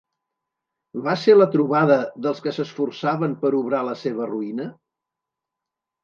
[1.07, 4.65] Va ser la trobada dels que s'esforçaven per obrar la seva ruïna?